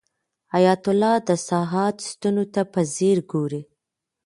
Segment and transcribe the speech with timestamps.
[0.53, 3.61] حیات الله د ساعت ستنو ته په ځیر ګوري.